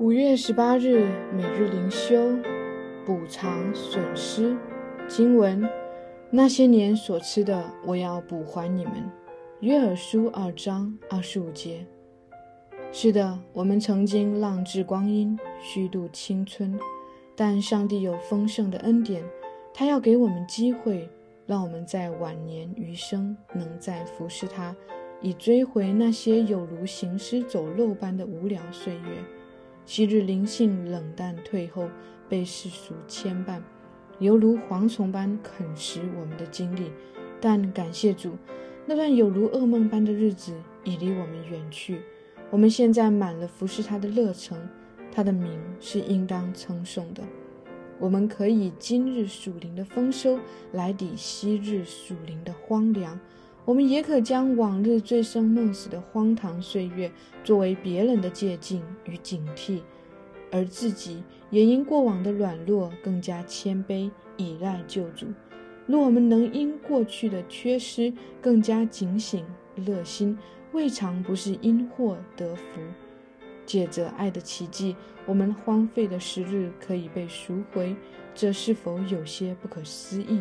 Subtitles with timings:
[0.00, 2.36] 五月十八日，每日灵修，
[3.04, 4.56] 补偿损失。
[5.08, 5.68] 经文：
[6.30, 8.92] 那些年所吃的，我要补还你们。
[9.58, 11.84] 约珥书二章二十五节。
[12.92, 16.78] 是的，我们曾经浪掷光阴，虚度青春，
[17.34, 19.24] 但上帝有丰盛的恩典，
[19.74, 21.10] 他要给我们机会，
[21.44, 24.76] 让我们在晚年余生能再服侍他，
[25.20, 29.00] 以追回那些有如行尸走肉般的无聊岁月。
[29.88, 31.88] 昔日灵性冷淡退后，
[32.28, 33.62] 被世俗牵绊，
[34.18, 36.92] 犹如蝗虫般啃食我们的精力。
[37.40, 38.36] 但感谢主，
[38.84, 40.52] 那段有如噩梦般的日子
[40.84, 42.02] 已离我们远去。
[42.50, 44.58] 我们现在满了服侍他的热诚，
[45.10, 47.22] 他的名是应当称颂的。
[47.98, 50.38] 我们可以今日属灵的丰收
[50.72, 53.18] 来抵昔日属灵的荒凉。
[53.68, 57.12] 我们也可将往日醉生梦死的荒唐岁月
[57.44, 59.82] 作为别人的借鉴与警惕，
[60.50, 65.26] 而自己也因过往的软弱更加谦卑，依赖救主。
[65.84, 70.38] 若我们能因过去的缺失更加警醒、热心，
[70.72, 72.80] 未尝不是因祸得福。
[73.66, 74.96] 借着爱的奇迹，
[75.26, 77.94] 我们荒废的时日可以被赎回，
[78.34, 80.40] 这是否有些不可思议？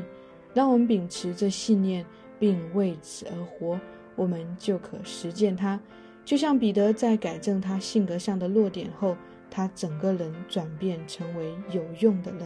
[0.53, 2.05] 让我们秉持着信念。
[2.39, 3.79] 并为此而活，
[4.15, 5.79] 我们就可实践它。
[6.25, 9.15] 就像彼得在改正他性格上的弱点后，
[9.49, 12.41] 他整个人转变成为有用的人。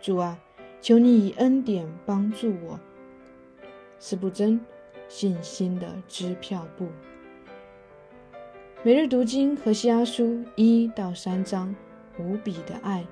[0.00, 0.38] 主啊，
[0.80, 2.78] 求你以恩典帮助我。
[4.00, 4.60] 是不真
[5.08, 6.88] 信心的支票簿。
[8.82, 11.74] 每日读经何西阿书一到三章，
[12.18, 13.06] 无比的爱。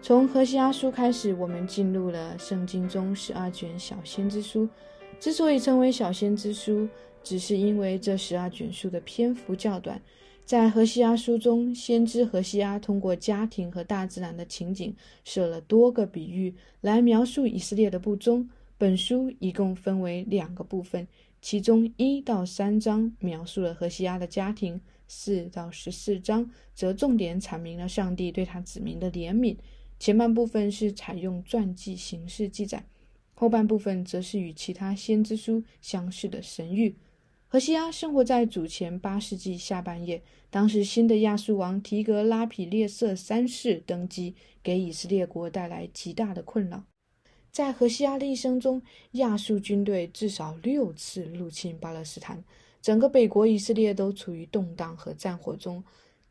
[0.00, 4.68] 从何西阿书开始，我们进入了圣经中十二卷小先知书。
[5.22, 6.88] 之所以称为小先知书，
[7.22, 10.02] 只是因为这十二卷书的篇幅较短。
[10.44, 14.92] 在何西阿书中，先知何西阿通过家庭和大自然的情景，
[15.22, 18.50] 设了多个比喻来描述以色列的不忠。
[18.76, 21.06] 本书一共分为两个部分，
[21.40, 29.56] 其中一到三章描述了何西阿的家庭，四到十四章则重点阐明了上帝对他子民的怜悯。
[30.00, 32.84] 前半部分是采用传记形式记载。
[33.42, 36.94] 后半部分则是与其他先知书相似的神谕。
[37.48, 46.84] 何西阿生活在主前八世纪下半叶，当时新的亚述王提格拉匹列色三世登基，给以色列国带来极大的困扰。
[47.50, 48.80] 在何西阿的一生中，
[49.14, 52.44] 亚述军队至少六次入侵巴勒斯坦，
[52.80, 55.82] 整个北国以色列都处于动荡和战火中，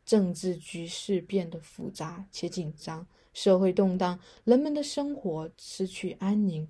[0.06, 6.66] 政治局势变得复杂且紧张，社会动荡，人们的生活失去安宁。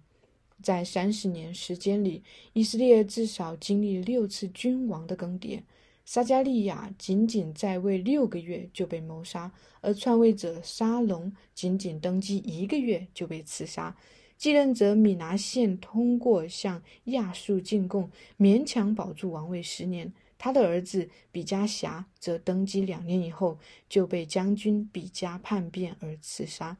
[0.62, 5.60] 在三十年时间里，以色列至少经历六次君王的更迭。
[6.04, 13.96] 撒加利亚仅仅在位六个月就被谋杀，而篡位者沙龙仅仅登基一个月就被刺杀。
[14.36, 20.12] 继任者米拿现通过向亚述进贡，勉强保住王位十年。
[20.36, 23.56] 他的儿子比加辖则登基两年以后
[23.88, 26.76] 就被将军比加叛变而刺杀。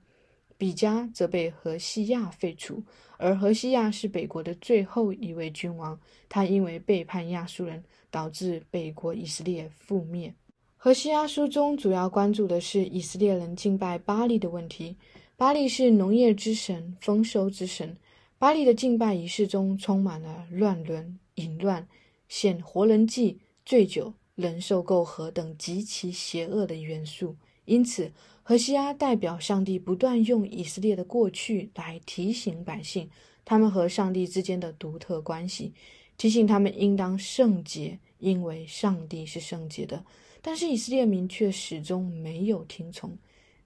[0.62, 2.80] 比加则被何西亚废除，
[3.16, 5.98] 而何西亚是北国的最后一位君王。
[6.28, 10.32] 他因为背叛亚述人，导致北国以色列覆灭。
[10.76, 14.96] 何西亚书中主要关注的是以色列人敬拜巴利的问题。
[15.36, 17.96] 巴利是农业之神、丰收之神。
[18.38, 21.88] 巴利的敬拜仪式中充满了乱伦、淫乱、
[22.28, 27.34] 献活人祭、醉酒、人兽媾合等极其邪恶的元素。
[27.64, 28.12] 因此。
[28.44, 33.08] 何西阿代表上帝不断用以色列的过去来提醒百姓，
[33.44, 35.72] 他们和上帝之间的独特关系，
[36.16, 40.04] 提醒他们应当圣洁，因为上帝是圣洁的。
[40.42, 43.16] 但是以色列民却始终没有听从。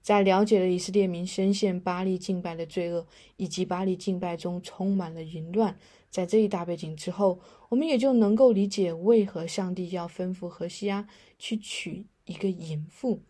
[0.03, 5.75] 在了解了以色列民深陷巴利敬拜的罪恶，以及巴利敬拜中充满了淫乱，
[6.11, 11.07] 在这一大背景之后，我们也就能够理解为何上帝要吩咐何西阿
[11.39, 13.23] 去娶一个淫妇。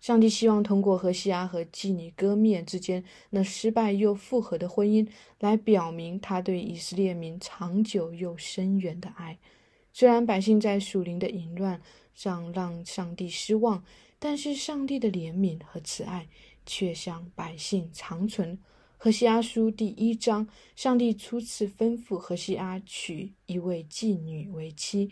[0.00, 5.06] 上帝希望通过何西阿和基尼哥灭之间那失败又复合的婚姻，
[5.38, 9.38] 来表明他对以色列民长久又深远的爱。
[9.92, 11.82] 虽然百姓在属灵的淫乱
[12.14, 13.84] 上让上帝失望，
[14.18, 16.28] 但是上帝的怜悯和慈爱
[16.64, 18.58] 却向百姓长存。
[18.96, 25.10] 何西阿书第一章，上帝初次吩咐何西阿娶一位妓女为妻，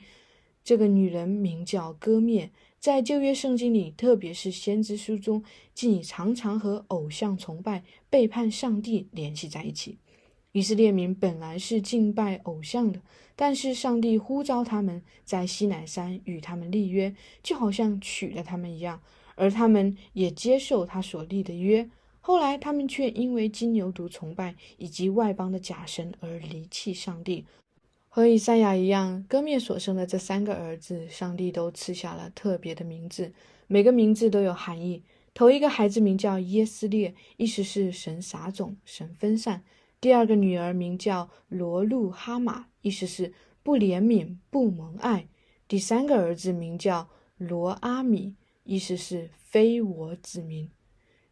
[0.69, 2.51] 这个女人名叫歌灭。
[2.79, 5.43] 在旧约圣经里，特别是先知书中，
[5.73, 9.97] 竟常常和偶像崇拜、背叛上帝联系在一起。
[10.53, 13.01] 以色列民本来是敬拜偶像的，
[13.35, 19.01] 但是上帝呼召他们在西乃山与他们立约，就好像娶了他们一样。
[19.37, 21.89] 而他们也接受他所立的约。
[22.21, 27.47] 后来，他们却因为金牛犊崇拜以及外邦的假神而离弃上帝。
[28.19, 33.33] 和以赛亚一样，割灭所生的这三个儿子，上帝都赐下了特别的名字，
[33.69, 35.05] 每个名字都有含义。
[35.35, 39.61] 头一个孩子名叫耶斯列，意思是神撒种、神分散；
[40.01, 43.33] 第二个女儿名叫罗路哈玛，意思是
[43.63, 45.29] 不怜悯、不蒙爱；
[45.69, 50.69] 第三个儿子名叫罗阿米，意思是非我子民。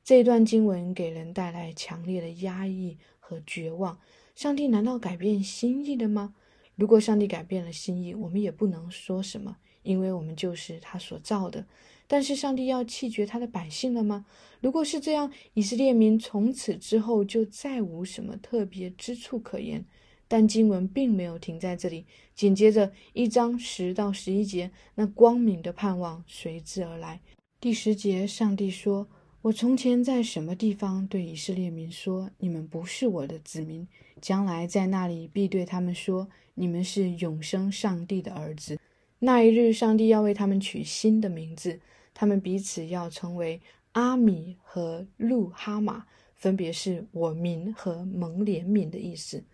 [0.04, 3.98] 这段经文给人带来强烈的压抑和绝望。
[4.36, 6.36] 上帝难道改变心意了吗？
[6.76, 11.66] 如果上帝改变了心意，我们也不能说什么，因为我们就是他所造的。
[12.06, 14.26] 但是上帝要弃绝他的百姓了吗？
[14.60, 19.84] 如果是这样，以色列民从此之后就再无什么特别之处可言。
[20.28, 27.20] 但经文并没有停在这里，紧接着一章十到十一节，那光明的盼望随之而来。
[27.58, 29.08] 第十节，上帝说。
[29.46, 33.86] 我从前在什么地方对以色列民说：“你们不是我的子民。”
[34.20, 38.76] 将来在那里必对他们说：“你们是永生上帝的儿子。”
[39.20, 41.78] 那一日，上帝要为他们取新的名字，
[42.12, 43.60] 他们彼此要成为
[43.92, 49.44] 阿米和路哈马，分别是我民和蒙怜悯的意思。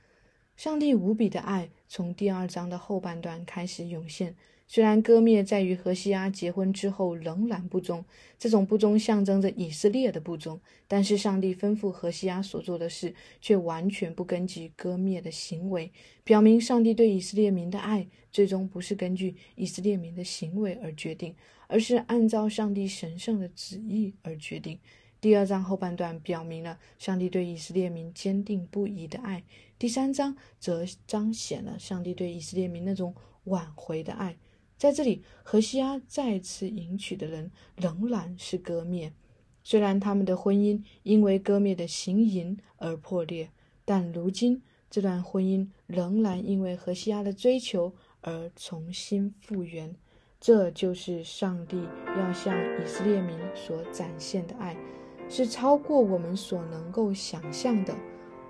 [0.56, 4.36] 上帝无比的爱从第二章的后半段开始涌现。
[4.68, 8.02] 虽然割灭在于何西阿结婚之后仍然不忠，
[8.38, 10.58] 这种不忠象征着以色列的不忠，
[10.88, 15.90] 但是上帝吩咐何西阿所做的事却完全不根据割灭的行为，
[16.24, 21.34] 表明上帝对以色列民的爱最终不是根据以色列民的行为而决定，
[21.66, 24.78] 而是按照上帝神圣的旨意而决定。
[25.20, 29.44] 第二章后半段表明了上帝对以色列民坚定不移的爱，
[29.82, 33.12] 第三章则彰显了上帝对以色列民那种
[33.46, 34.38] 挽回的爱。
[34.78, 39.12] 在这里，何西阿再次迎娶的人仍然是割灭。
[39.64, 43.50] 虽然他们的婚姻因为割灭的行淫而破裂，
[43.84, 49.92] 但如今这段婚姻仍然因为何西阿的追求而重新复原。
[50.38, 51.82] 这就是上帝
[52.16, 54.76] 要向以色列民所展现的爱，
[55.28, 57.92] 是超过我们所能够想象的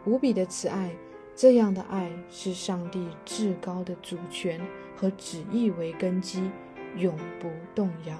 [0.05, 0.95] 无比的慈爱。
[1.35, 4.61] 这样的爱是上帝至高的主权
[4.95, 6.51] 和旨意为根基，
[6.97, 8.15] 永不动摇。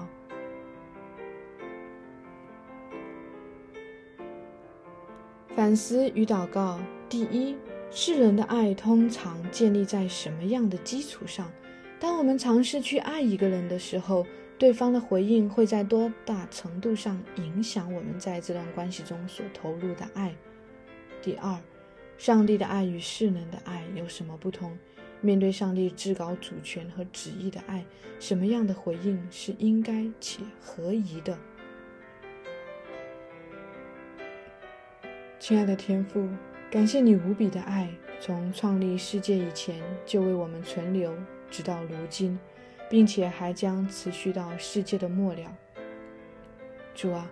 [5.55, 7.55] 反思与祷告：第一，
[7.91, 11.49] 世人的爱通常建立在什么样的基础上？
[11.99, 14.25] 当我们尝试去爱一个人的时候，
[14.57, 20.35] 对方的回应会在多大程度上影响我们在这段关系中所投入的爱？
[21.21, 21.55] 第二。
[22.17, 24.77] 上帝的爱与世人的爱有什么不同？
[25.19, 27.85] 面对上帝至高主权和旨意的爱，
[28.19, 31.37] 什么样的回应是应该且合宜的？
[35.39, 36.27] 亲爱的天父，
[36.69, 37.89] 感谢你无比的爱，
[38.19, 41.13] 从创立世界以前就为我们存留，
[41.49, 42.37] 直到如今，
[42.89, 45.57] 并且还将持续到世界的末了。
[46.93, 47.29] 主啊，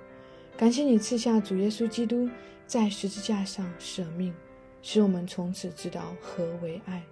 [0.57, 2.29] 感谢你赐下主耶稣基督
[2.65, 4.33] 在十字架上舍命。
[4.81, 7.03] 使我们从此知道何为爱，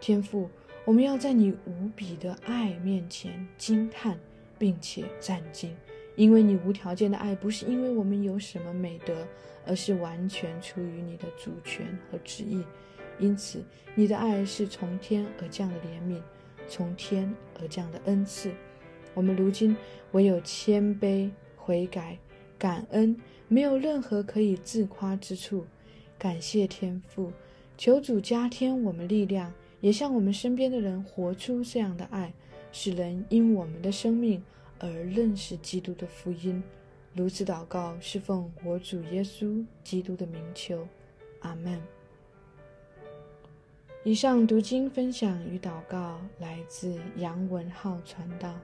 [0.00, 0.48] 天父，
[0.84, 4.18] 我们要在你无比的爱面前惊叹，
[4.58, 5.76] 并且战惊，
[6.16, 9.26] 因为你无条件的爱不是因为我们有什么美德，
[9.66, 12.64] 而是完全出于你的主权和旨意。
[13.18, 13.62] 因此，
[13.94, 16.22] 你的爱是从天而降的怜悯，
[16.68, 18.50] 从天而降的恩赐。
[19.12, 19.76] 我们如今
[20.12, 22.16] 唯有谦卑、悔改、
[22.56, 23.14] 感恩，
[23.48, 25.66] 没有任何可以自夸之处。
[26.20, 27.32] 感谢天父，
[27.78, 29.50] 求主加添我们力量，
[29.80, 32.30] 也向我们身边的人活出这样的爱，
[32.72, 34.42] 使人因我们的生命
[34.78, 36.62] 而认识基督的福音。
[37.14, 40.86] 如此祷告，是奉我主耶稣基督的名求，
[41.40, 41.80] 阿门。
[44.04, 48.54] 以上读经分享与祷告来自杨文浩传道。